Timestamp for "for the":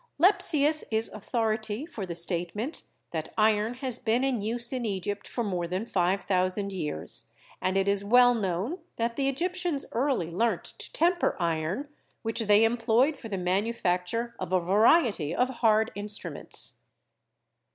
1.85-2.15, 13.15-13.37